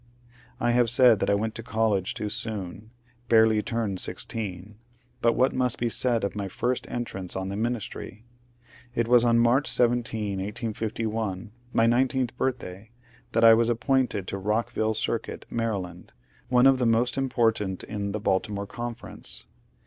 I 0.59 0.71
have 0.71 0.89
said 0.89 1.19
that 1.19 1.29
I 1.29 1.35
went 1.35 1.53
to 1.53 1.61
college 1.61 2.15
too 2.15 2.29
soon— 2.29 2.89
barely 3.29 3.61
turned 3.61 3.99
sixteen,— 3.99 4.79
but 5.21 5.33
what 5.33 5.53
must 5.53 5.77
be 5.77 5.89
said 5.89 6.23
of 6.23 6.35
my 6.35 6.47
first 6.47 6.89
entrance 6.89 7.35
on 7.35 7.49
the 7.49 7.55
ministry? 7.55 8.25
It 8.95 9.07
was 9.07 9.23
on 9.23 9.37
March 9.37 9.67
17, 9.69 10.39
1851,— 10.39 11.51
my 11.73 11.85
nineteenth 11.85 12.35
birth 12.35 12.57
day,— 12.57 12.89
that 13.33 13.43
I 13.45 13.53
was 13.53 13.69
appointed 13.69 14.27
to 14.29 14.39
Bockville 14.39 14.95
Circuit, 14.95 15.45
Maryland, 15.51 16.13
one 16.49 16.65
of 16.65 16.79
the 16.79 16.87
most 16.87 17.15
important 17.15 17.83
in 17.83 18.11
the 18.11 18.19
Baltimore 18.19 18.65
Conference. 18.65 19.45